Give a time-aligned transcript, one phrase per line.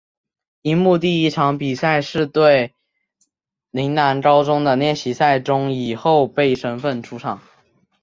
[0.63, 2.73] 樱木第一场比赛是对
[3.69, 7.39] 陵南高中的练习赛中以后备身份出场。